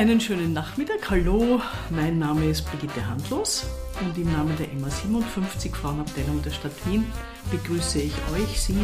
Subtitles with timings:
[0.00, 1.10] Einen schönen Nachmittag.
[1.10, 1.60] Hallo,
[1.90, 3.66] mein Name ist Brigitte Handlos
[4.00, 7.04] und im Namen der MA 57 Frauenabteilung der Stadt Wien
[7.50, 8.78] begrüße ich euch, Sie,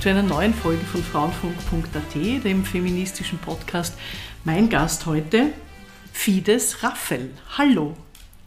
[0.00, 3.98] zu einer neuen Folge von Frauenfunk.at, dem feministischen Podcast.
[4.44, 5.52] Mein Gast heute,
[6.14, 7.32] Fides Raffel.
[7.58, 7.92] Hallo.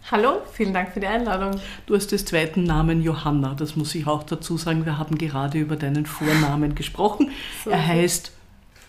[0.10, 1.62] Hallo, vielen Dank für die Einladung.
[1.86, 4.86] Du hast des zweiten Namen Johanna, das muss ich auch dazu sagen.
[4.86, 7.30] Wir haben gerade über deinen Vornamen gesprochen.
[7.63, 8.32] So er heißt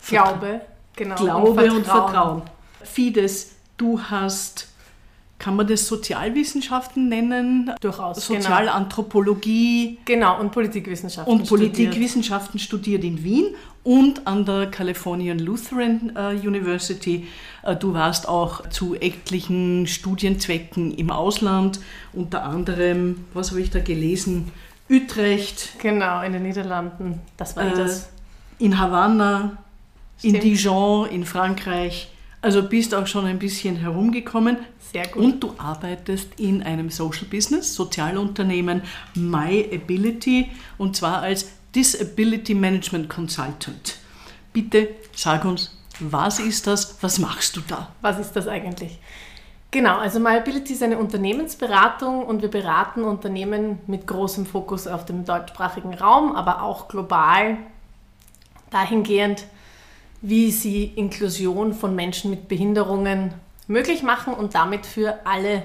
[0.08, 0.62] Glaube,
[0.96, 1.16] genau.
[1.16, 1.76] Glaube und Vertrauen.
[1.76, 2.42] Und Vertrauen.
[2.82, 4.68] Fides, du hast,
[5.38, 7.72] kann man das Sozialwissenschaften nennen?
[7.80, 8.26] Durchaus.
[8.26, 8.40] Genau.
[8.40, 9.98] Sozialanthropologie.
[10.04, 11.32] Genau, und Politikwissenschaften.
[11.32, 13.02] Und Politikwissenschaften studiert.
[13.02, 13.54] studiert in Wien
[13.84, 17.28] und an der Californian Lutheran äh, University.
[17.62, 21.80] Äh, du warst auch zu etlichen Studienzwecken im Ausland,
[22.12, 24.50] unter anderem, was habe ich da gelesen?
[24.90, 25.78] Utrecht.
[25.80, 27.20] Genau, in den Niederlanden.
[27.36, 28.08] Das war äh, das.
[28.58, 29.58] In Havanna,
[30.18, 30.34] Stimmt.
[30.34, 32.08] in Dijon, in Frankreich.
[32.40, 34.58] Also bist auch schon ein bisschen herumgekommen.
[34.92, 35.22] Sehr gut.
[35.22, 38.82] Und du arbeitest in einem Social Business, Sozialunternehmen
[39.14, 43.96] My Ability und zwar als Disability Management Consultant.
[44.52, 46.96] Bitte sag uns, was ist das?
[47.02, 47.88] Was machst du da?
[48.00, 48.98] Was ist das eigentlich?
[49.70, 55.04] Genau, also My Ability ist eine Unternehmensberatung und wir beraten Unternehmen mit großem Fokus auf
[55.04, 57.58] dem deutschsprachigen Raum, aber auch global
[58.70, 59.44] dahingehend,
[60.20, 63.34] wie sie Inklusion von Menschen mit Behinderungen
[63.66, 65.64] möglich machen und damit für alle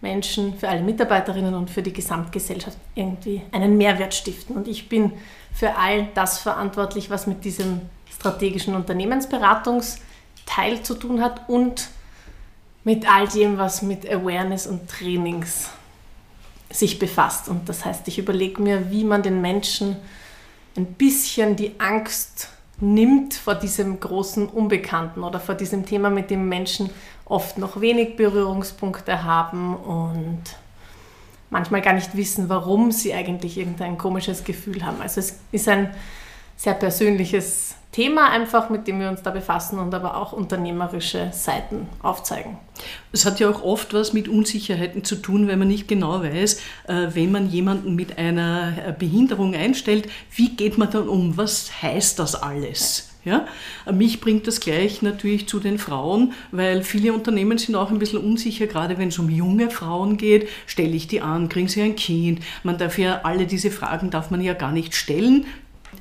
[0.00, 4.56] Menschen, für alle Mitarbeiterinnen und für die Gesamtgesellschaft irgendwie einen Mehrwert stiften.
[4.56, 5.12] Und ich bin
[5.52, 11.88] für all das verantwortlich, was mit diesem strategischen Unternehmensberatungsteil zu tun hat und
[12.84, 15.70] mit all dem, was mit Awareness und Trainings
[16.70, 17.48] sich befasst.
[17.48, 19.96] Und das heißt, ich überlege mir, wie man den Menschen
[20.76, 22.48] ein bisschen die Angst
[22.82, 26.90] nimmt vor diesem großen Unbekannten oder vor diesem Thema, mit dem Menschen
[27.24, 30.42] oft noch wenig Berührungspunkte haben und
[31.48, 35.00] manchmal gar nicht wissen, warum sie eigentlich irgendein komisches Gefühl haben.
[35.00, 35.94] Also es ist ein
[36.56, 41.86] sehr persönliches Thema einfach, mit dem wir uns da befassen und aber auch unternehmerische Seiten
[42.02, 42.56] aufzeigen.
[43.12, 46.54] Es hat ja auch oft was mit Unsicherheiten zu tun, wenn man nicht genau weiß,
[46.88, 51.36] äh, wenn man jemanden mit einer äh, Behinderung einstellt, wie geht man dann um?
[51.36, 53.10] Was heißt das alles?
[53.24, 53.46] Ja?
[53.92, 58.18] Mich bringt das gleich natürlich zu den Frauen, weil viele Unternehmen sind auch ein bisschen
[58.18, 60.48] unsicher, gerade wenn es um junge Frauen geht.
[60.66, 62.40] Stelle ich die an, kriegen sie ein Kind?
[62.62, 65.46] Man darf ja alle diese Fragen darf man ja gar nicht stellen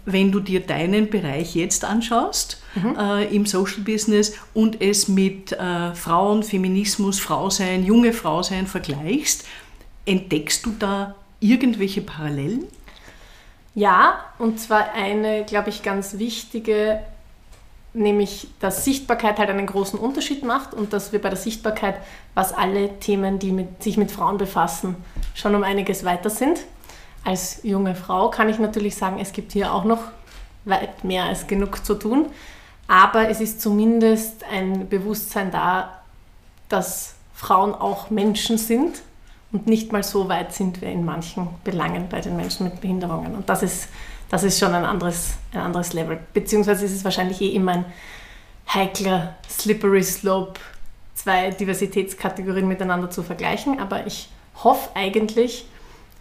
[0.05, 2.95] wenn du dir deinen Bereich jetzt anschaust mhm.
[2.97, 8.67] äh, im Social Business und es mit äh, Frauen, Feminismus, Frau sein, junge Frau sein
[8.67, 9.45] vergleichst,
[10.05, 12.65] entdeckst du da irgendwelche Parallelen?
[13.73, 16.99] Ja, und zwar eine, glaube ich, ganz wichtige,
[17.93, 21.95] nämlich dass Sichtbarkeit halt einen großen Unterschied macht und dass wir bei der Sichtbarkeit,
[22.33, 24.95] was alle Themen, die mit, sich mit Frauen befassen,
[25.35, 26.59] schon um einiges weiter sind
[27.23, 29.99] als junge Frau kann ich natürlich sagen, es gibt hier auch noch
[30.65, 32.27] weit mehr als genug zu tun.
[32.87, 36.01] Aber es ist zumindest ein Bewusstsein da,
[36.67, 39.01] dass Frauen auch Menschen sind
[39.51, 43.35] und nicht mal so weit sind wir in manchen Belangen bei den Menschen mit Behinderungen.
[43.35, 43.89] Und das ist,
[44.29, 46.19] das ist schon ein anderes, ein anderes Level.
[46.33, 47.85] Beziehungsweise ist es wahrscheinlich eh immer ein
[48.67, 50.59] heikler, slippery slope,
[51.15, 53.79] zwei Diversitätskategorien miteinander zu vergleichen.
[53.79, 54.29] Aber ich
[54.63, 55.65] hoffe eigentlich,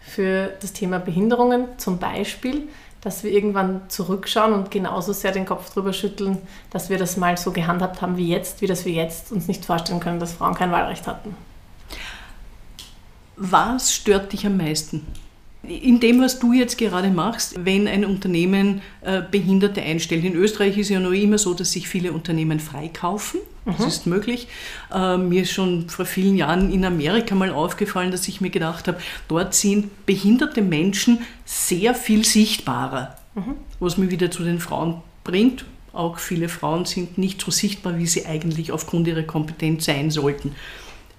[0.01, 2.67] für das Thema Behinderungen zum Beispiel,
[3.01, 6.37] dass wir irgendwann zurückschauen und genauso sehr den Kopf drüber schütteln,
[6.69, 9.65] dass wir das mal so gehandhabt haben wie jetzt, wie dass wir jetzt uns nicht
[9.65, 11.35] vorstellen können, dass Frauen kein Wahlrecht hatten.
[13.37, 15.07] Was stört dich am meisten?
[15.63, 20.25] In dem, was du jetzt gerade machst, wenn ein Unternehmen äh, Behinderte einstellt.
[20.25, 23.39] In Österreich ist ja noch immer so, dass sich viele Unternehmen freikaufen.
[23.65, 23.87] Das mhm.
[23.87, 24.47] ist möglich.
[24.91, 28.87] Äh, mir ist schon vor vielen Jahren in Amerika mal aufgefallen, dass ich mir gedacht
[28.87, 33.15] habe, dort sind behinderte Menschen sehr viel sichtbarer.
[33.35, 33.55] Mhm.
[33.79, 35.65] Was mich wieder zu den Frauen bringt.
[35.93, 40.55] Auch viele Frauen sind nicht so sichtbar, wie sie eigentlich aufgrund ihrer Kompetenz sein sollten.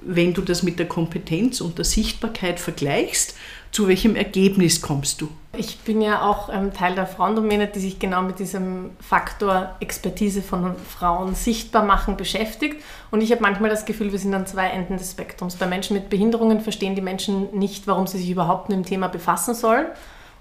[0.00, 3.36] Wenn du das mit der Kompetenz und der Sichtbarkeit vergleichst,
[3.72, 5.28] zu welchem Ergebnis kommst du?
[5.56, 10.42] Ich bin ja auch ähm, Teil der Frauendomäne, die sich genau mit diesem Faktor Expertise
[10.42, 12.82] von Frauen sichtbar machen beschäftigt.
[13.10, 15.56] Und ich habe manchmal das Gefühl, wir sind an zwei Enden des Spektrums.
[15.56, 19.08] Bei Menschen mit Behinderungen verstehen die Menschen nicht, warum sie sich überhaupt mit dem Thema
[19.08, 19.86] befassen sollen.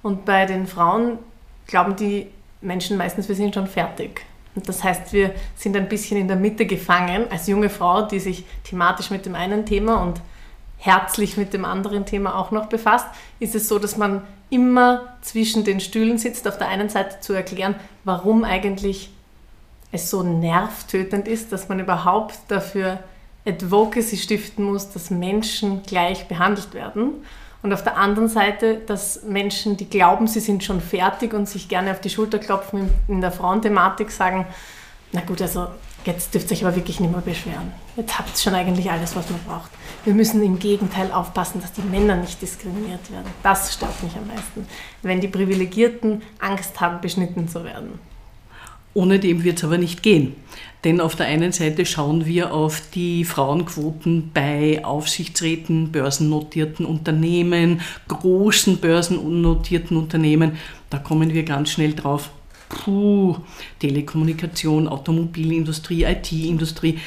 [0.03, 1.17] Und bei den Frauen
[1.67, 2.27] glauben die
[2.59, 4.25] Menschen meistens, wir sind schon fertig.
[4.55, 8.19] Und das heißt, wir sind ein bisschen in der Mitte gefangen als junge Frau, die
[8.19, 10.21] sich thematisch mit dem einen Thema und
[10.81, 13.05] herzlich mit dem anderen Thema auch noch befasst,
[13.39, 17.33] ist es so, dass man immer zwischen den Stühlen sitzt, auf der einen Seite zu
[17.33, 19.11] erklären, warum eigentlich
[19.91, 22.99] es so nervtötend ist, dass man überhaupt dafür
[23.45, 27.25] Advocacy stiften muss, dass Menschen gleich behandelt werden.
[27.61, 31.69] Und auf der anderen Seite, dass Menschen, die glauben, sie sind schon fertig und sich
[31.69, 34.47] gerne auf die Schulter klopfen in der Frauenthematik, sagen,
[35.11, 35.67] na gut, also
[36.05, 37.71] jetzt dürft ihr euch aber wirklich nicht mehr beschweren.
[37.95, 39.71] Jetzt habt ihr schon eigentlich alles, was man braucht.
[40.03, 43.31] Wir müssen im Gegenteil aufpassen, dass die Männer nicht diskriminiert werden.
[43.43, 44.65] Das stört mich am meisten.
[45.01, 47.99] Wenn die Privilegierten Angst haben, beschnitten zu werden.
[48.93, 50.35] Ohne dem wird es aber nicht gehen.
[50.83, 58.77] Denn auf der einen Seite schauen wir auf die Frauenquoten bei Aufsichtsräten, börsennotierten Unternehmen, großen
[58.77, 60.57] börsennotierten Unternehmen.
[60.89, 62.31] Da kommen wir ganz schnell drauf.
[62.71, 63.37] Puh,
[63.79, 66.99] Telekommunikation, Automobilindustrie, IT-Industrie.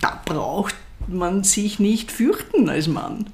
[0.00, 0.74] Da braucht
[1.06, 3.26] man sich nicht fürchten als Mann.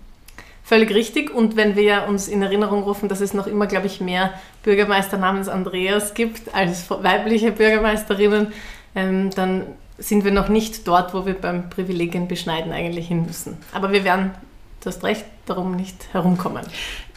[0.62, 1.34] Völlig richtig.
[1.34, 4.32] Und wenn wir uns in Erinnerung rufen, dass es noch immer, glaube ich, mehr
[4.62, 8.48] Bürgermeister namens Andreas gibt als weibliche Bürgermeisterinnen,
[8.94, 9.66] ähm, dann
[9.98, 13.58] sind wir noch nicht dort, wo wir beim Privilegien beschneiden eigentlich hin müssen.
[13.72, 14.32] Aber wir werden,
[14.80, 16.64] du hast recht, darum nicht herumkommen.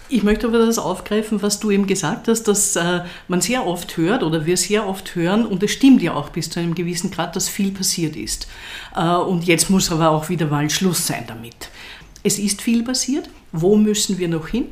[0.09, 3.97] Ich möchte aber das aufgreifen, was du eben gesagt hast, dass äh, man sehr oft
[3.97, 7.11] hört oder wir sehr oft hören, und es stimmt ja auch bis zu einem gewissen
[7.11, 8.47] Grad, dass viel passiert ist.
[8.95, 11.69] Äh, und jetzt muss aber auch wieder mal Schluss sein damit.
[12.23, 13.29] Es ist viel passiert.
[13.51, 14.65] Wo müssen wir noch hin?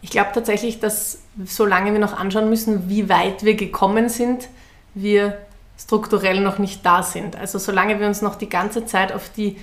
[0.00, 4.48] Ich glaube tatsächlich, dass solange wir noch anschauen müssen, wie weit wir gekommen sind,
[4.94, 5.38] wir
[5.78, 7.36] strukturell noch nicht da sind.
[7.36, 9.56] Also solange wir uns noch die ganze Zeit auf die,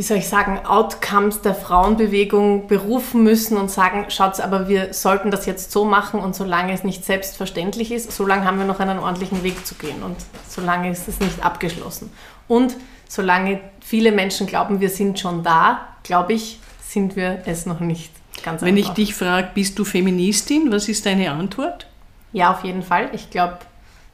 [0.00, 5.30] wie soll ich sagen, Outcomes der Frauenbewegung berufen müssen und sagen, schaut, aber wir sollten
[5.30, 8.98] das jetzt so machen und solange es nicht selbstverständlich ist, solange haben wir noch einen
[8.98, 10.16] ordentlichen Weg zu gehen und
[10.48, 12.10] solange ist es nicht abgeschlossen.
[12.48, 17.80] Und solange viele Menschen glauben, wir sind schon da, glaube ich, sind wir es noch
[17.80, 18.10] nicht.
[18.42, 18.88] Ganz Wenn einfach.
[18.88, 21.86] ich dich frage, bist du Feministin, was ist deine Antwort?
[22.32, 23.10] Ja, auf jeden Fall.
[23.12, 23.58] Ich glaube,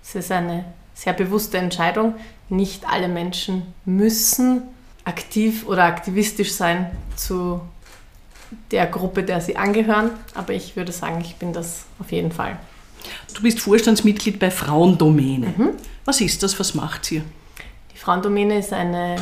[0.03, 2.17] es ist eine sehr bewusste Entscheidung.
[2.49, 4.63] Nicht alle Menschen müssen
[5.07, 7.61] aktiv oder aktivistisch sein zu
[8.71, 12.59] der Gruppe, der sie angehören, aber ich würde sagen, ich bin das auf jeden Fall.
[13.35, 15.55] Du bist Vorstandsmitglied bei Frauendomäne.
[15.57, 15.71] Mhm.
[16.05, 16.59] Was ist das?
[16.59, 17.23] Was macht sie?
[17.95, 19.17] Die Frauendomäne ist eine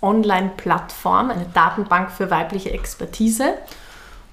[0.00, 3.54] Online-Plattform, eine Datenbank für weibliche Expertise.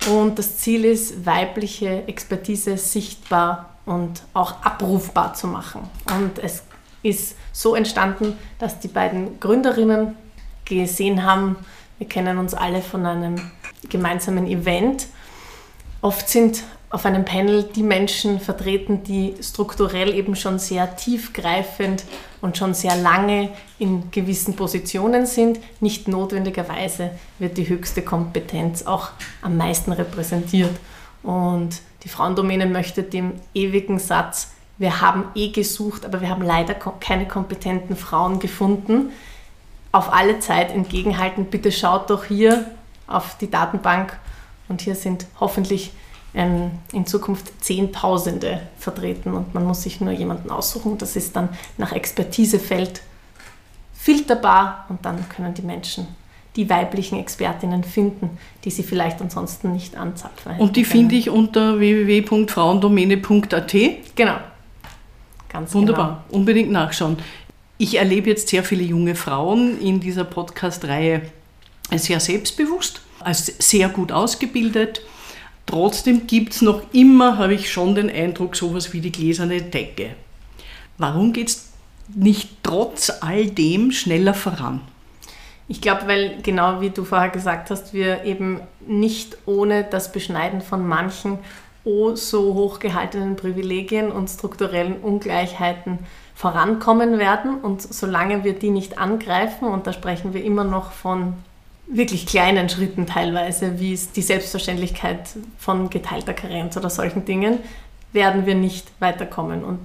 [0.09, 5.81] Und das Ziel ist, weibliche Expertise sichtbar und auch abrufbar zu machen.
[6.17, 6.63] Und es
[7.03, 10.15] ist so entstanden, dass die beiden Gründerinnen
[10.67, 11.55] gesehen haben,
[11.97, 13.35] wir kennen uns alle von einem
[13.89, 15.07] gemeinsamen Event.
[16.01, 22.05] Oft sind auf einem Panel die Menschen vertreten, die strukturell eben schon sehr tiefgreifend
[22.39, 25.59] und schon sehr lange in gewissen Positionen sind.
[25.81, 29.09] Nicht notwendigerweise wird die höchste Kompetenz auch
[29.41, 30.75] am meisten repräsentiert.
[31.23, 36.75] Und die Frauendomäne möchte dem ewigen Satz, wir haben eh gesucht, aber wir haben leider
[36.75, 39.09] keine kompetenten Frauen gefunden,
[39.91, 41.45] auf alle Zeit entgegenhalten.
[41.45, 42.65] Bitte schaut doch hier
[43.07, 44.17] auf die Datenbank
[44.67, 45.91] und hier sind hoffentlich
[46.33, 50.97] ähm, in Zukunft Zehntausende vertreten und man muss sich nur jemanden aussuchen.
[50.97, 53.01] Das ist dann nach Expertisefeld
[53.93, 56.07] filterbar und dann können die Menschen
[56.55, 60.57] die weiblichen Expertinnen finden, die sie vielleicht ansonsten nicht anzapfen.
[60.57, 63.75] Und die finde ich unter www.frauendomäne.at?
[64.15, 64.37] Genau.
[65.49, 66.23] Ganz Wunderbar.
[66.27, 66.39] Genau.
[66.39, 67.17] Unbedingt nachschauen.
[67.77, 71.21] Ich erlebe jetzt sehr viele junge Frauen in dieser Podcast-Reihe
[71.95, 75.01] sehr selbstbewusst, als sehr gut ausgebildet
[75.67, 80.15] Trotzdem gibt es noch immer, habe ich schon den Eindruck, sowas wie die gläserne Decke.
[80.97, 81.73] Warum geht es
[82.15, 84.79] nicht trotz all dem schneller voran?
[85.67, 90.61] Ich glaube, weil genau wie du vorher gesagt hast, wir eben nicht ohne das Beschneiden
[90.61, 91.37] von manchen
[91.87, 95.99] oh so hochgehaltenen Privilegien und strukturellen Ungleichheiten
[96.35, 97.61] vorankommen werden.
[97.61, 101.33] Und solange wir die nicht angreifen, und da sprechen wir immer noch von
[101.87, 107.59] wirklich kleinen Schritten teilweise, wie es die Selbstverständlichkeit von geteilter Karenz oder solchen Dingen,
[108.11, 109.63] werden wir nicht weiterkommen.
[109.63, 109.79] Und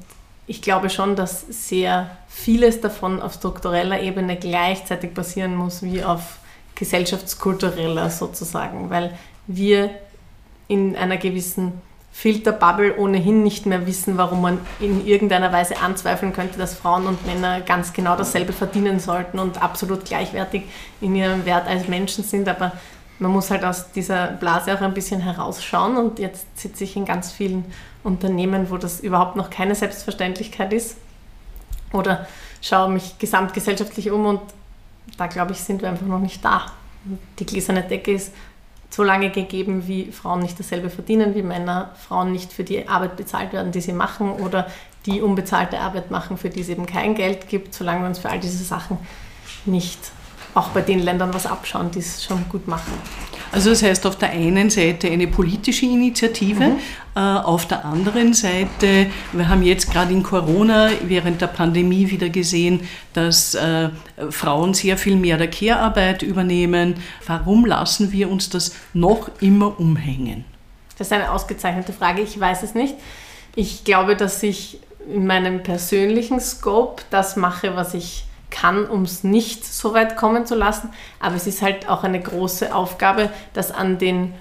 [0.49, 6.38] ich glaube schon, dass sehr vieles davon auf struktureller Ebene gleichzeitig passieren muss wie auf
[6.75, 9.16] gesellschaftskultureller sozusagen, weil
[9.47, 9.90] wir
[10.66, 11.80] in einer gewissen
[12.12, 17.26] Filterbubble ohnehin nicht mehr wissen, warum man in irgendeiner Weise anzweifeln könnte, dass Frauen und
[17.26, 20.64] Männer ganz genau dasselbe verdienen sollten und absolut gleichwertig
[21.00, 22.49] in ihrem Wert als Menschen sind.
[22.49, 22.73] Aber
[23.19, 27.07] man muss halt aus dieser Blase auch ein bisschen herausschauen und jetzt sitze ich in
[27.07, 27.64] ganz vielen
[28.04, 30.97] Unternehmen, wo das überhaupt noch keine Selbstverständlichkeit ist.
[31.92, 32.26] Oder
[32.61, 34.40] schaue mich gesamtgesellschaftlich um und
[35.16, 36.66] da glaube ich, sind wir einfach noch nicht da.
[37.38, 38.33] Die gläserne Decke ist
[38.92, 43.16] so lange gegeben, wie Frauen nicht dasselbe verdienen wie Männer, Frauen nicht für die Arbeit
[43.16, 44.66] bezahlt werden, die sie machen oder
[45.06, 48.28] die unbezahlte Arbeit machen, für die es eben kein Geld gibt, solange wir uns für
[48.28, 48.99] all diese Sachen
[49.64, 49.99] nicht
[50.54, 52.92] auch bei den Ländern was abschauen, die es schon gut machen.
[53.52, 56.78] Also das heißt auf der einen Seite eine politische Initiative, mhm.
[57.14, 62.30] äh, auf der anderen Seite, wir haben jetzt gerade in Corona während der Pandemie wieder
[62.30, 63.90] gesehen, dass äh,
[64.30, 66.94] Frauen sehr viel mehr der Care-Arbeit übernehmen.
[67.26, 70.47] Warum lassen wir uns das noch immer umhängen?
[70.97, 72.94] Das ist eine ausgezeichnete Frage, ich weiß es nicht.
[73.54, 74.80] Ich glaube, dass ich
[75.12, 80.47] in meinem persönlichen Scope das mache, was ich kann, um es nicht so weit kommen
[80.47, 80.90] zu lassen.
[81.18, 84.32] Aber es ist halt auch eine große Aufgabe, das an den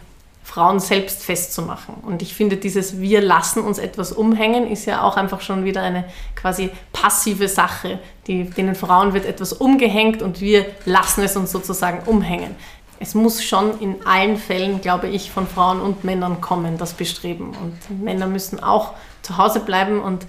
[0.44, 1.96] Frauen selbst festzumachen.
[2.02, 5.82] Und ich finde, dieses Wir lassen uns etwas umhängen ist ja auch einfach schon wieder
[5.82, 8.00] eine quasi passive Sache.
[8.28, 12.56] Die, denen Frauen wird etwas umgehängt und wir lassen es uns sozusagen umhängen.
[13.00, 17.52] Es muss schon in allen Fällen, glaube ich, von Frauen und Männern kommen, das Bestreben.
[17.62, 18.92] Und Männer müssen auch
[19.22, 20.26] zu Hause bleiben und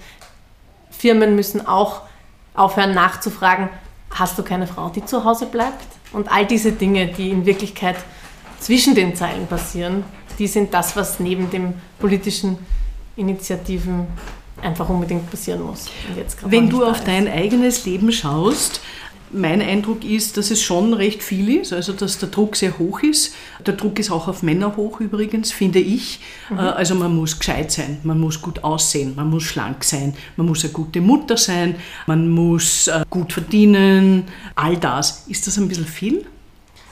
[0.89, 2.01] Firmen müssen auch
[2.53, 3.69] aufhören nachzufragen,
[4.11, 5.85] hast du keine Frau, die zu Hause bleibt?
[6.11, 7.95] Und all diese Dinge, die in Wirklichkeit
[8.59, 10.03] zwischen den Zeilen passieren,
[10.39, 12.57] die sind das, was neben den politischen
[13.15, 14.07] Initiativen
[14.61, 15.87] einfach unbedingt passieren muss.
[16.43, 17.07] Wenn du auf ist.
[17.07, 18.81] dein eigenes Leben schaust,
[19.33, 23.01] mein Eindruck ist, dass es schon recht viel ist, also dass der Druck sehr hoch
[23.01, 23.35] ist.
[23.65, 26.19] Der Druck ist auch auf Männer hoch übrigens, finde ich.
[26.49, 26.59] Mhm.
[26.59, 30.47] Äh, also man muss gescheit sein, man muss gut aussehen, man muss schlank sein, man
[30.47, 31.75] muss eine gute Mutter sein,
[32.07, 34.25] man muss äh, gut verdienen,
[34.55, 35.25] all das.
[35.27, 36.25] Ist das ein bisschen viel?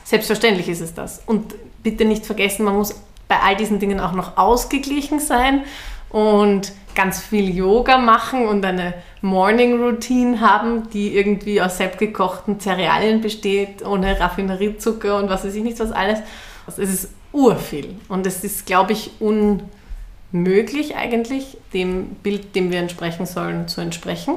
[0.04, 1.22] Selbstverständlich ist es das.
[1.26, 2.96] Und bitte nicht vergessen, man muss
[3.28, 5.64] bei all diesen Dingen auch noch ausgeglichen sein
[6.10, 13.22] und ganz viel Yoga machen und eine Morning Routine haben, die irgendwie aus selbstgekochten Cerealien
[13.22, 16.20] besteht, ohne Raffineriezucker und was weiß ich nicht was alles.
[16.66, 22.80] Also es ist urviel und es ist, glaube ich, unmöglich eigentlich, dem Bild, dem wir
[22.80, 24.36] entsprechen sollen, zu entsprechen.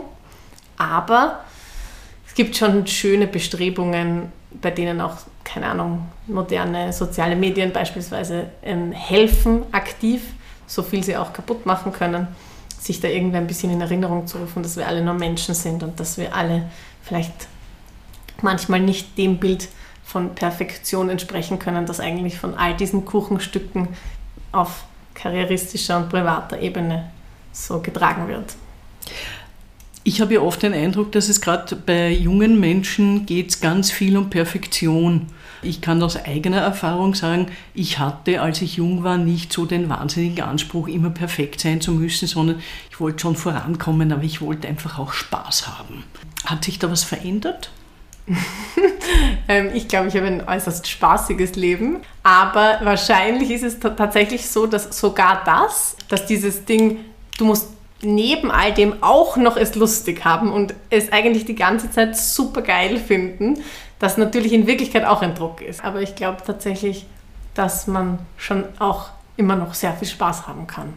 [0.77, 1.41] Aber
[2.27, 8.93] es gibt schon schöne Bestrebungen, bei denen auch, keine Ahnung, moderne soziale Medien beispielsweise ähm,
[8.93, 10.23] helfen aktiv,
[10.67, 12.29] so viel sie auch kaputt machen können
[12.85, 15.83] sich da irgendwie ein bisschen in Erinnerung zu rufen, dass wir alle nur Menschen sind
[15.83, 16.69] und dass wir alle
[17.03, 17.49] vielleicht
[18.43, 19.69] manchmal nicht dem Bild
[20.05, 23.89] von Perfektion entsprechen können, das eigentlich von all diesen Kuchenstücken
[24.53, 27.11] auf karrieristischer und privater Ebene
[27.53, 28.55] so getragen wird.
[30.07, 34.19] Ich habe ja oft den Eindruck, dass es gerade bei jungen Menschen geht ganz viel
[34.19, 35.29] um Perfektion.
[35.63, 39.89] Ich kann aus eigener Erfahrung sagen, ich hatte, als ich jung war, nicht so den
[39.89, 44.69] wahnsinnigen Anspruch, immer perfekt sein zu müssen, sondern ich wollte schon vorankommen, aber ich wollte
[44.69, 46.05] einfach auch Spaß haben.
[46.45, 47.71] Hat sich da was verändert?
[49.47, 54.67] Ähm, ich glaube, ich habe ein äußerst spaßiges Leben, aber wahrscheinlich ist es tatsächlich so,
[54.67, 57.01] dass sogar das, dass dieses Ding,
[57.37, 57.74] du musst
[58.05, 62.63] neben all dem auch noch es lustig haben und es eigentlich die ganze Zeit super
[62.63, 63.59] geil finden,
[63.99, 65.85] das natürlich in Wirklichkeit auch ein Druck ist.
[65.85, 67.07] Aber ich glaube tatsächlich,
[67.55, 70.93] dass man schon auch immer noch sehr viel Spaß haben kann.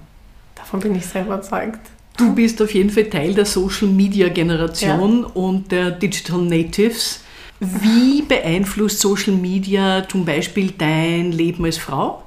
[0.55, 1.79] Davon bin ich sehr überzeugt.
[2.17, 5.27] Du bist auf jeden Fall Teil der Social Media Generation ja.
[5.35, 7.23] und der Digital Natives.
[7.59, 12.23] Wie beeinflusst Social Media zum Beispiel dein Leben als Frau?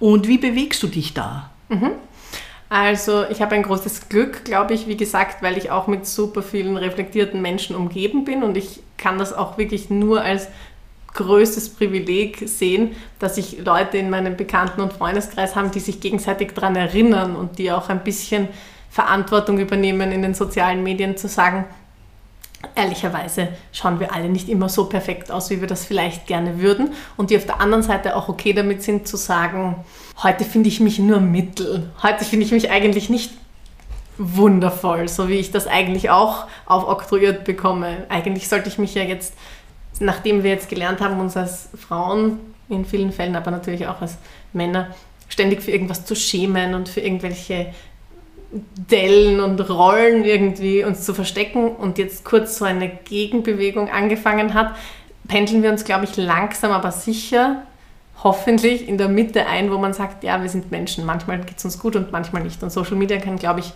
[0.00, 1.50] Und wie bewegst du dich da?
[1.68, 1.90] Mhm.
[2.70, 6.42] Also ich habe ein großes Glück, glaube ich, wie gesagt, weil ich auch mit super
[6.42, 10.48] vielen reflektierten Menschen umgeben bin und ich kann das auch wirklich nur als
[11.14, 16.52] größtes Privileg sehen, dass ich Leute in meinem Bekannten- und Freundeskreis habe, die sich gegenseitig
[16.52, 18.48] daran erinnern und die auch ein bisschen
[18.90, 21.64] Verantwortung übernehmen in den sozialen Medien zu sagen,
[22.74, 26.92] ehrlicherweise schauen wir alle nicht immer so perfekt aus, wie wir das vielleicht gerne würden.
[27.16, 29.76] Und die auf der anderen Seite auch okay damit sind zu sagen,
[30.22, 31.90] heute finde ich mich nur mittel.
[32.02, 33.32] Heute finde ich mich eigentlich nicht
[34.18, 38.06] wundervoll, so wie ich das eigentlich auch aufoktroyiert bekomme.
[38.08, 39.34] Eigentlich sollte ich mich ja jetzt,
[40.00, 44.18] nachdem wir jetzt gelernt haben, uns als Frauen in vielen Fällen, aber natürlich auch als
[44.52, 44.88] Männer,
[45.28, 47.72] ständig für irgendwas zu schämen und für irgendwelche
[48.50, 54.74] Dellen und Rollen irgendwie uns zu verstecken und jetzt kurz so eine Gegenbewegung angefangen hat,
[55.28, 57.62] pendeln wir uns, glaube ich, langsam aber sicher,
[58.22, 61.64] hoffentlich in der Mitte ein, wo man sagt, ja, wir sind Menschen, manchmal geht es
[61.64, 62.62] uns gut und manchmal nicht.
[62.62, 63.72] Und Social Media kann, glaube ich,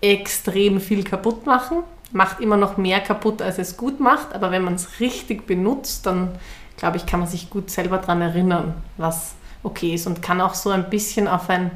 [0.00, 1.78] extrem viel kaputt machen,
[2.12, 6.06] macht immer noch mehr kaputt, als es gut macht, aber wenn man es richtig benutzt,
[6.06, 6.30] dann,
[6.76, 10.54] glaube ich, kann man sich gut selber daran erinnern, was okay ist und kann auch
[10.54, 11.70] so ein bisschen auf ein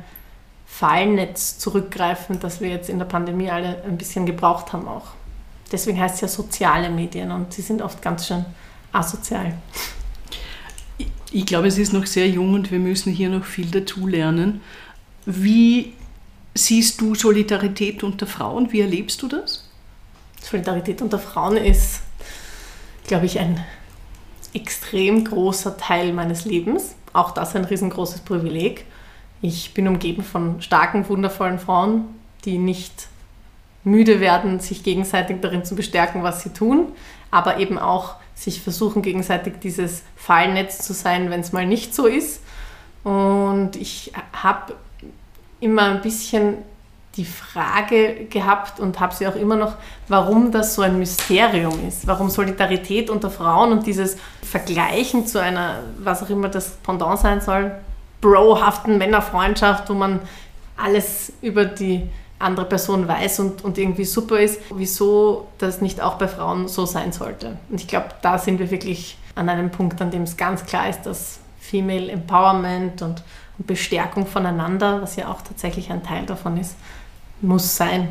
[0.66, 5.06] Fallnetz zurückgreifen, das wir jetzt in der Pandemie alle ein bisschen gebraucht haben auch.
[5.70, 8.44] Deswegen heißt es ja soziale Medien und sie sind oft ganz schön
[8.92, 9.54] asozial.
[11.32, 14.60] Ich glaube, es ist noch sehr jung und wir müssen hier noch viel dazulernen.
[15.24, 15.92] Wie
[16.54, 18.72] siehst du Solidarität unter Frauen?
[18.72, 19.68] Wie erlebst du das?
[20.40, 22.00] Solidarität unter Frauen ist,
[23.06, 23.64] glaube ich, ein
[24.54, 26.94] extrem großer Teil meines Lebens.
[27.12, 28.84] Auch das ein riesengroßes Privileg.
[29.42, 32.04] Ich bin umgeben von starken, wundervollen Frauen,
[32.44, 33.08] die nicht
[33.84, 36.88] müde werden, sich gegenseitig darin zu bestärken, was sie tun,
[37.30, 42.06] aber eben auch sich versuchen, gegenseitig dieses Fallnetz zu sein, wenn es mal nicht so
[42.06, 42.42] ist.
[43.02, 44.74] Und ich habe
[45.60, 46.58] immer ein bisschen
[47.16, 49.74] die Frage gehabt und habe sie auch immer noch,
[50.06, 52.06] warum das so ein Mysterium ist.
[52.06, 57.40] Warum Solidarität unter Frauen und dieses Vergleichen zu einer, was auch immer das Pendant sein
[57.40, 57.72] soll,
[58.20, 60.20] brohaften Männerfreundschaft, wo man
[60.76, 62.02] alles über die
[62.38, 66.84] andere Person weiß und, und irgendwie super ist, wieso das nicht auch bei Frauen so
[66.84, 67.56] sein sollte.
[67.70, 70.88] Und ich glaube, da sind wir wirklich an einem Punkt, an dem es ganz klar
[70.88, 73.22] ist, dass Female Empowerment und,
[73.58, 76.76] und Bestärkung voneinander, was ja auch tatsächlich ein Teil davon ist,
[77.40, 78.08] muss sein.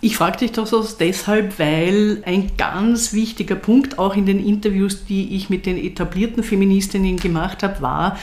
[0.00, 5.06] Ich frage dich doch das deshalb, weil ein ganz wichtiger Punkt auch in den Interviews,
[5.06, 8.18] die ich mit den etablierten Feministinnen gemacht habe, war,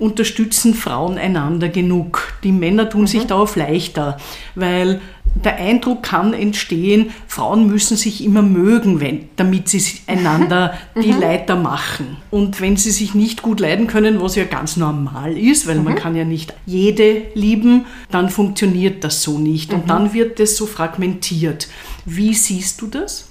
[0.00, 2.34] unterstützen Frauen einander genug.
[2.42, 3.06] Die Männer tun mhm.
[3.06, 4.16] sich darauf leichter,
[4.54, 5.00] weil
[5.34, 11.20] der Eindruck kann entstehen, Frauen müssen sich immer mögen, wenn, damit sie einander die mhm.
[11.20, 12.16] Leiter machen.
[12.30, 15.84] Und wenn sie sich nicht gut leiden können, was ja ganz normal ist, weil mhm.
[15.84, 19.72] man kann ja nicht jede lieben, dann funktioniert das so nicht.
[19.72, 19.88] Und mhm.
[19.88, 21.68] dann wird es so fragmentiert.
[22.04, 23.28] Wie siehst du das?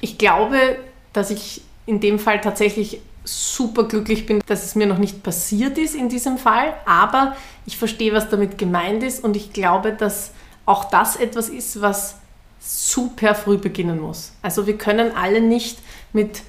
[0.00, 0.58] Ich glaube,
[1.12, 5.78] dass ich in dem Fall tatsächlich super glücklich bin, dass es mir noch nicht passiert
[5.78, 10.32] ist in diesem Fall, aber ich verstehe, was damit gemeint ist und ich glaube, dass
[10.64, 12.16] auch das etwas ist, was
[12.60, 14.32] super früh beginnen muss.
[14.42, 15.78] Also wir können alle nicht
[16.12, 16.42] mit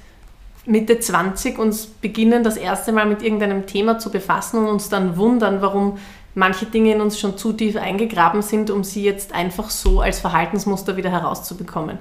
[0.66, 5.16] Mitte 20 uns beginnen, das erste Mal mit irgendeinem Thema zu befassen und uns dann
[5.16, 5.98] wundern, warum
[6.34, 10.20] manche Dinge in uns schon zu tief eingegraben sind, um sie jetzt einfach so als
[10.20, 11.98] Verhaltensmuster wieder herauszubekommen.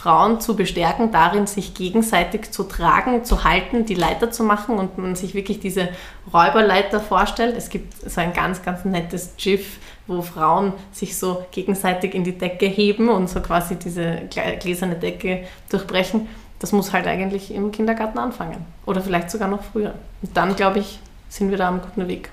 [0.00, 4.96] Frauen zu bestärken, darin sich gegenseitig zu tragen, zu halten, die Leiter zu machen und
[4.96, 5.90] man sich wirklich diese
[6.32, 7.54] Räuberleiter vorstellt.
[7.54, 12.38] Es gibt so ein ganz, ganz nettes GIF, wo Frauen sich so gegenseitig in die
[12.38, 14.22] Decke heben und so quasi diese
[14.60, 16.28] gläserne Decke durchbrechen.
[16.60, 19.94] Das muss halt eigentlich im Kindergarten anfangen oder vielleicht sogar noch früher.
[20.22, 22.30] Und dann, glaube ich, sind wir da am guten Weg.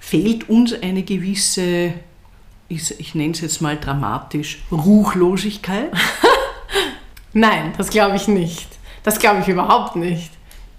[0.00, 1.92] Fehlt uns eine gewisse,
[2.68, 5.92] ich, ich nenne es jetzt mal dramatisch, Ruchlosigkeit?
[7.34, 8.68] Nein, das glaube ich nicht.
[9.02, 10.30] Das glaube ich überhaupt nicht.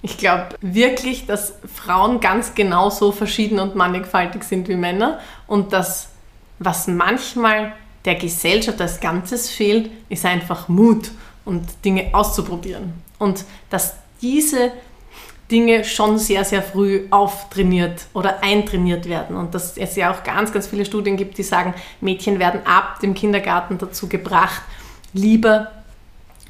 [0.02, 6.10] Ich glaube wirklich, dass Frauen ganz genauso verschieden und mannigfaltig sind wie Männer und dass
[6.60, 7.74] was manchmal
[8.06, 11.12] der Gesellschaft als Ganzes fehlt, ist einfach Mut
[11.44, 12.94] und Dinge auszuprobieren.
[13.18, 14.72] Und dass diese
[15.52, 19.36] Dinge schon sehr, sehr früh auftrainiert oder eintrainiert werden.
[19.36, 23.00] Und dass es ja auch ganz, ganz viele Studien gibt, die sagen, Mädchen werden ab
[23.02, 24.62] dem Kindergarten dazu gebracht,
[25.14, 25.72] lieber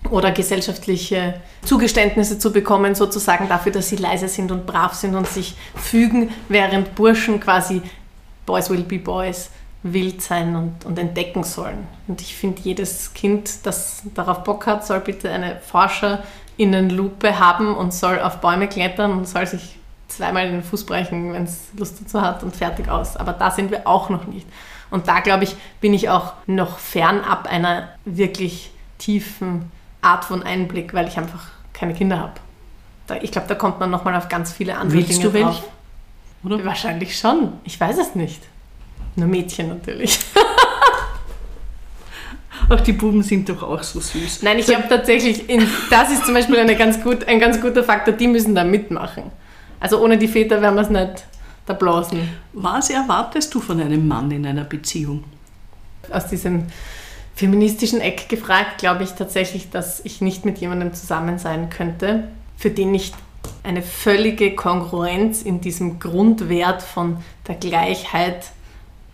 [0.10, 5.28] oder gesellschaftliche Zugeständnisse zu bekommen, sozusagen dafür, dass sie leise sind und brav sind und
[5.28, 7.82] sich fügen, während Burschen quasi
[8.46, 9.50] Boys will be Boys
[9.84, 11.88] wild sein und, und entdecken sollen.
[12.08, 17.94] Und ich finde, jedes Kind, das darauf Bock hat, soll bitte eine Forscherinnenlupe haben und
[17.94, 22.02] soll auf Bäume klettern und soll sich zweimal in den Fuß brechen, wenn es Lust
[22.02, 23.16] dazu hat und fertig aus.
[23.16, 24.48] Aber da sind wir auch noch nicht.
[24.90, 29.72] Und da, glaube ich, bin ich auch noch fernab einer wirklich tiefen
[30.06, 32.34] Art von Einblick, weil ich einfach keine Kinder habe.
[33.22, 35.64] Ich glaube, da kommt man nochmal auf ganz viele andere Willst Dinge du welche?
[36.44, 36.64] Oder?
[36.64, 37.54] Wahrscheinlich schon.
[37.64, 38.42] Ich weiß es nicht.
[39.16, 40.20] Nur Mädchen natürlich.
[42.70, 44.42] Ach, die Buben sind doch auch so süß.
[44.44, 47.84] Nein, ich habe tatsächlich, in, das ist zum Beispiel eine ganz gut, ein ganz guter
[47.84, 49.26] Faktor, die müssen da mitmachen.
[49.80, 51.26] Also ohne die Väter wären wir es nicht
[51.66, 52.30] da blasen.
[52.54, 55.24] Was erwartest du von einem Mann in einer Beziehung?
[56.10, 56.68] Aus diesem
[57.36, 62.70] feministischen Eck gefragt, glaube ich tatsächlich, dass ich nicht mit jemandem zusammen sein könnte, für
[62.70, 63.14] den nicht
[63.64, 67.18] eine völlige Kongruenz in diesem Grundwert von
[67.48, 68.52] der Gleichheit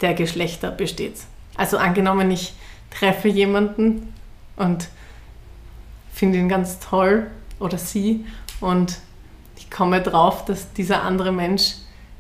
[0.02, 1.16] der Geschlechter besteht.
[1.56, 2.54] Also angenommen, ich
[2.92, 4.14] treffe jemanden
[4.56, 4.88] und
[6.14, 7.28] finde ihn ganz toll
[7.60, 8.26] oder sie
[8.60, 9.00] und
[9.58, 11.76] ich komme drauf, dass dieser andere Mensch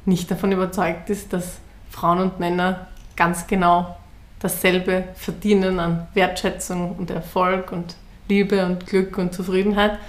[0.05, 1.59] nicht davon überzeugt ist, dass
[1.89, 3.97] Frauen und Männer ganz genau
[4.41, 7.95] dasselbe verdienen an Wertschätzung und Erfolg und
[8.27, 9.99] Liebe und Glück und Zufriedenheit.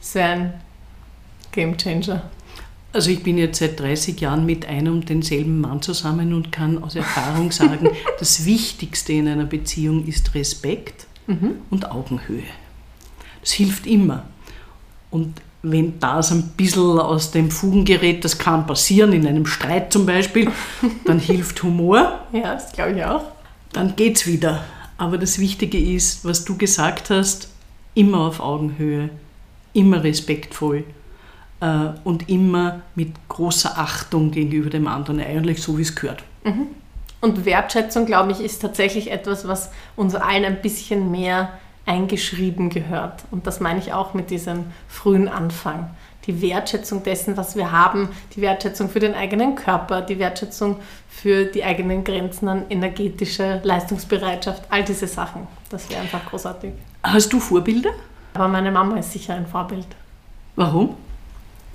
[0.00, 0.54] Das wäre ein
[1.52, 2.22] Game Changer.
[2.92, 6.82] Also ich bin jetzt seit 30 Jahren mit einem und denselben Mann zusammen und kann
[6.82, 11.56] aus Erfahrung sagen, das Wichtigste in einer Beziehung ist Respekt mhm.
[11.70, 12.44] und Augenhöhe.
[13.40, 14.24] Das hilft immer.
[15.10, 19.92] Und wenn das ein bisschen aus dem Fugen gerät, das kann passieren, in einem Streit
[19.92, 20.50] zum Beispiel,
[21.04, 22.20] dann hilft Humor.
[22.32, 23.33] Ja, das glaube ich auch
[23.76, 24.64] dann geht's wieder.
[24.96, 27.48] Aber das Wichtige ist, was du gesagt hast,
[27.94, 29.10] immer auf Augenhöhe,
[29.72, 30.84] immer respektvoll
[31.60, 36.22] äh, und immer mit großer Achtung gegenüber dem anderen, eigentlich so wie es gehört.
[36.44, 36.68] Mhm.
[37.20, 41.52] Und Wertschätzung, glaube ich, ist tatsächlich etwas, was uns allen ein bisschen mehr
[41.86, 43.24] eingeschrieben gehört.
[43.30, 45.90] Und das meine ich auch mit diesem frühen Anfang.
[46.26, 51.44] Die Wertschätzung dessen, was wir haben, die Wertschätzung für den eigenen Körper, die Wertschätzung für
[51.44, 55.46] die eigenen Grenzen an energetischer Leistungsbereitschaft, all diese Sachen.
[55.68, 56.72] Das wäre einfach großartig.
[57.02, 57.90] Hast du Vorbilder?
[58.34, 59.86] Aber meine Mama ist sicher ein Vorbild.
[60.56, 60.96] Warum?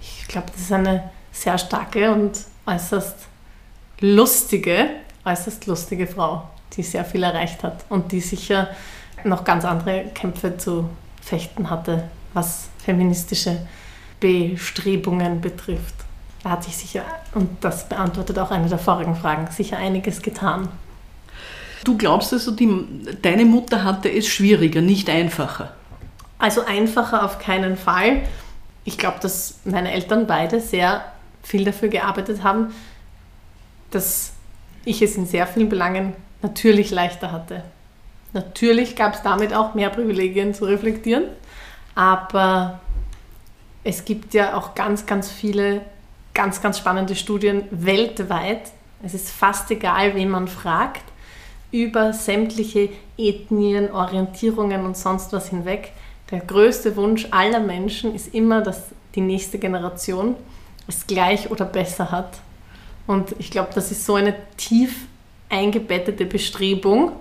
[0.02, 3.16] Ich glaube, das ist eine sehr starke und äußerst
[4.00, 4.90] lustige,
[5.26, 8.70] äußerst lustige Frau, die sehr viel erreicht hat und die sicher
[9.24, 10.90] noch ganz andere Kämpfe zu
[11.22, 13.68] fechten hatte, was feministische
[14.20, 15.96] Bestrebungen betrifft.
[16.44, 17.04] Da hat sich sicher,
[17.36, 20.70] und das beantwortet auch eine der vorigen Fragen, sicher einiges getan.
[21.84, 22.86] Du glaubst also, die,
[23.22, 25.74] deine Mutter hatte es schwieriger, nicht einfacher?
[26.38, 28.22] Also einfacher auf keinen Fall.
[28.86, 31.04] Ich glaube, dass meine Eltern beide sehr
[31.44, 32.74] viel dafür gearbeitet haben,
[33.92, 34.34] dass
[34.86, 37.64] ich es in sehr vielen Belangen natürlich leichter hatte.
[38.34, 41.26] Natürlich gab es damit auch mehr Privilegien zu reflektieren,
[41.96, 42.80] aber
[43.84, 45.82] es gibt ja auch ganz, ganz viele
[46.34, 48.72] ganz, ganz spannende Studien weltweit.
[49.04, 51.04] Es ist fast egal, wen man fragt,
[51.72, 55.92] über sämtliche Ethnien, Orientierungen und sonst was hinweg.
[56.32, 58.84] Der größte Wunsch aller Menschen ist immer, dass
[59.16, 60.36] die nächste Generation
[60.88, 62.40] es gleich oder besser hat.
[63.06, 65.08] Und ich glaube, das ist so eine tief
[65.50, 67.12] eingebettete Bestrebung,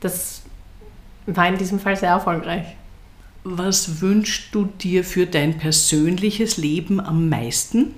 [0.00, 0.42] das
[1.26, 2.76] war in diesem Fall sehr erfolgreich.
[3.44, 7.94] Was wünschst du dir für dein persönliches Leben am meisten?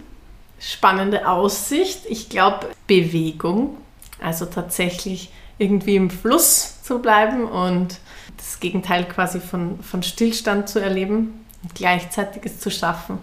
[0.59, 2.01] Spannende Aussicht.
[2.09, 3.77] Ich glaube Bewegung.
[4.21, 8.01] Also tatsächlich irgendwie im Fluss zu bleiben und
[8.37, 13.19] das Gegenteil quasi von, von Stillstand zu erleben und gleichzeitiges zu schaffen.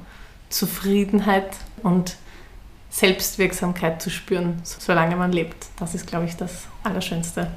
[0.49, 1.49] Zufriedenheit
[1.81, 2.15] und
[2.89, 5.65] Selbstwirksamkeit zu spüren, solange man lebt.
[5.77, 7.51] Das ist, glaube ich, das Allerschönste.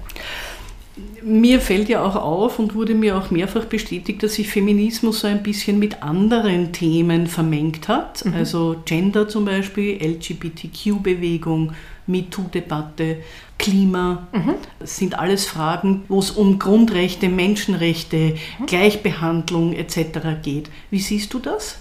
[1.22, 5.26] Mir fällt ja auch auf und wurde mir auch mehrfach bestätigt, dass sich Feminismus so
[5.26, 8.24] ein bisschen mit anderen Themen vermengt hat.
[8.24, 8.35] Mhm.
[8.35, 11.72] Also Gender zum Beispiel, LGBTQ-Bewegung,
[12.06, 13.18] MeToo-Debatte,
[13.59, 14.26] Klima.
[14.32, 14.54] Mhm.
[14.78, 18.66] Das sind alles Fragen, wo es um Grundrechte, Menschenrechte, mhm.
[18.66, 20.40] Gleichbehandlung etc.
[20.42, 20.70] geht.
[20.90, 21.76] Wie siehst du das?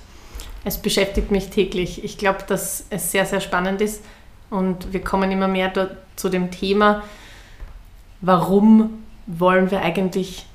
[0.66, 2.04] Es beschäftigt mich täglich.
[2.04, 4.04] Ich glaube, dass es sehr, sehr spannend ist
[4.50, 5.72] und wir kommen immer mehr
[6.16, 7.04] zu dem Thema,
[8.20, 10.46] warum wollen wir eigentlich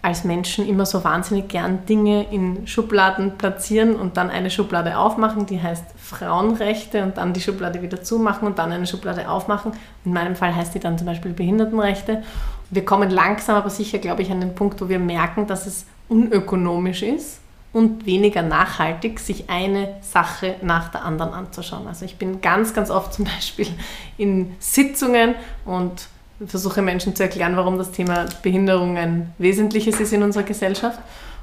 [0.00, 5.46] als Menschen immer so wahnsinnig gern Dinge in Schubladen platzieren und dann eine Schublade aufmachen,
[5.46, 9.72] die heißt Frauenrechte und dann die Schublade wieder zumachen und dann eine Schublade aufmachen.
[10.04, 12.22] In meinem Fall heißt die dann zum Beispiel Behindertenrechte.
[12.70, 15.84] Wir kommen langsam aber sicher, glaube ich, an den Punkt, wo wir merken, dass es
[16.08, 17.40] unökonomisch ist
[17.72, 21.88] und weniger nachhaltig, sich eine Sache nach der anderen anzuschauen.
[21.88, 23.66] Also ich bin ganz, ganz oft zum Beispiel
[24.16, 26.08] in Sitzungen und
[26.46, 30.98] versuche Menschen zu erklären, warum das Thema Behinderung ein wesentliches ist in unserer Gesellschaft.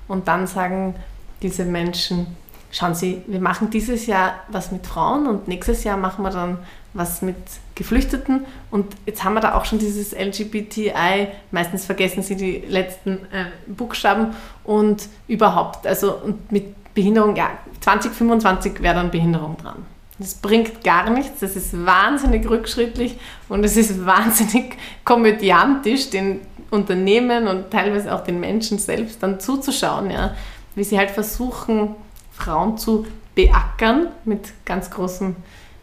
[0.07, 0.95] Und dann sagen
[1.41, 2.27] diese Menschen,
[2.71, 6.59] schauen Sie, wir machen dieses Jahr was mit Frauen und nächstes Jahr machen wir dann
[6.93, 7.35] was mit
[7.75, 8.45] Geflüchteten.
[8.71, 13.45] Und jetzt haben wir da auch schon dieses LGBTI, meistens vergessen Sie die letzten äh,
[13.67, 19.85] Buchstaben und überhaupt, also und mit Behinderung, ja, 2025 wäre dann Behinderung dran.
[20.17, 23.17] Das bringt gar nichts, das ist wahnsinnig rückschrittlich
[23.49, 26.39] und es ist wahnsinnig komödiantisch, den
[26.71, 30.33] Unternehmen und teilweise auch den Menschen selbst dann zuzuschauen, ja,
[30.75, 31.95] wie sie halt versuchen,
[32.31, 35.35] Frauen zu beackern mit ganz großen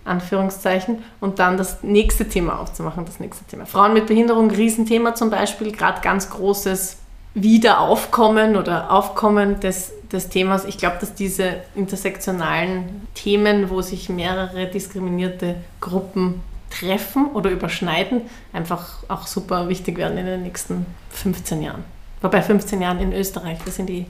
[0.04, 3.66] Anführungszeichen und dann das nächste Thema aufzumachen, das nächste Thema.
[3.66, 6.98] Frauen mit Behinderung, Riesenthema zum Beispiel, gerade ganz großes
[7.34, 10.64] Wiederaufkommen oder Aufkommen des, des Themas.
[10.64, 19.04] Ich glaube, dass diese intersektionalen Themen, wo sich mehrere diskriminierte Gruppen treffen oder überschneiden, einfach
[19.08, 21.84] auch super wichtig werden in den nächsten 15 Jahren.
[22.20, 24.06] Wobei 15 Jahren in Österreich, das sind die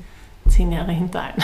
[0.48, 1.34] 10 Jahre hinter allen.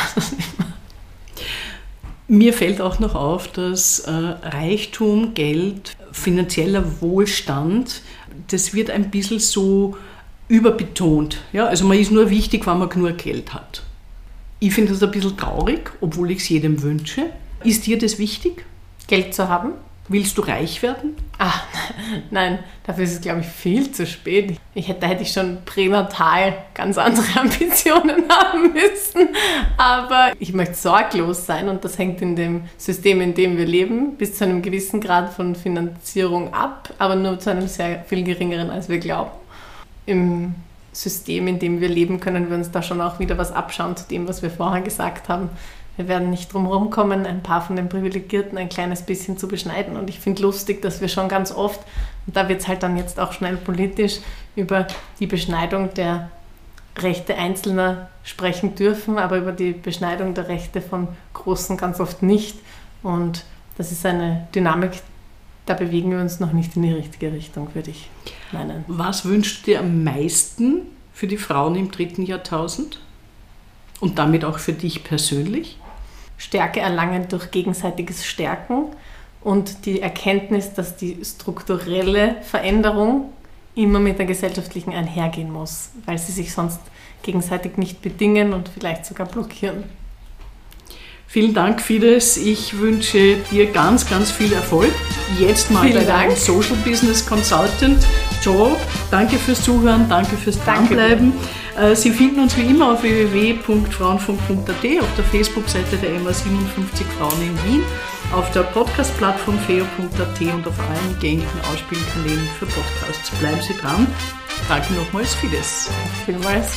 [2.29, 8.03] Mir fällt auch noch auf, dass äh, Reichtum, Geld, finanzieller Wohlstand,
[8.49, 9.97] das wird ein bisschen so
[10.49, 11.39] überbetont.
[11.53, 11.67] Ja?
[11.67, 13.83] Also man ist nur wichtig, wenn man genug Geld hat.
[14.61, 17.27] Ich finde das ein bisschen traurig, obwohl ich es jedem wünsche.
[17.63, 18.65] Ist dir das wichtig?
[19.07, 19.73] Geld zu haben?
[20.11, 21.17] Willst du reich werden?
[21.39, 21.53] Ah,
[22.31, 24.59] nein, dafür ist es, glaube ich, viel zu spät.
[24.75, 29.29] Ich hätte, da hätte ich schon pränatal ganz andere Ambitionen haben müssen.
[29.77, 34.17] Aber ich möchte sorglos sein und das hängt in dem System, in dem wir leben,
[34.17, 38.71] bis zu einem gewissen Grad von Finanzierung ab, aber nur zu einem sehr viel geringeren,
[38.71, 39.31] als wir glauben
[40.09, 40.55] im
[40.93, 44.09] System, in dem wir leben, können wir uns da schon auch wieder was abschauen zu
[44.09, 45.51] dem, was wir vorher gesagt haben.
[45.97, 49.49] wir werden nicht drum herum kommen, ein paar von den Privilegierten ein kleines bisschen zu
[49.49, 49.97] beschneiden.
[49.97, 51.81] Und ich finde lustig, dass wir schon ganz oft,
[52.27, 54.21] und da wird es halt dann jetzt auch schnell politisch,
[54.55, 54.87] über
[55.19, 56.31] die Beschneidung der
[56.97, 62.59] Rechte Einzelner sprechen dürfen, aber über die Beschneidung der Rechte von Großen ganz oft nicht.
[63.03, 63.45] Und
[63.77, 65.03] das ist eine Dynamik,
[65.69, 68.09] da bewegen wir uns noch nicht in die richtige Richtung, würde ich
[68.53, 68.85] meinen.
[68.87, 73.01] Was wünschst du dir am meisten für die Frauen im dritten Jahrtausend?
[74.01, 75.77] Und damit auch für dich persönlich?
[76.37, 78.85] Stärke erlangen durch gegenseitiges Stärken
[79.41, 83.33] und die Erkenntnis, dass die strukturelle Veränderung
[83.75, 86.81] immer mit der gesellschaftlichen einhergehen muss, weil sie sich sonst
[87.23, 89.85] gegenseitig nicht bedingen und vielleicht sogar blockieren.
[91.31, 92.39] Vielen Dank, Fides.
[92.39, 94.91] Ich wünsche dir ganz, ganz viel Erfolg.
[95.39, 96.39] Jetzt mal Vielen bei deinem Dank.
[96.39, 98.03] Social Business Consultant
[98.43, 98.81] Job.
[99.11, 101.35] Danke fürs Zuhören, danke fürs Danke Dranbleiben.
[101.79, 107.43] Äh, Sie finden uns wie immer auf www.frauenfunk.at, auf der Facebook-Seite der MA 57 Frauen
[107.43, 107.83] in Wien,
[108.33, 113.31] auf der Podcast-Plattform feo.at und auf allen gängigen Ausspielkanälen für Podcasts.
[113.39, 114.07] Bleiben Sie dran.
[114.67, 115.91] Danke nochmals, Fides.
[116.25, 116.73] Vielmals.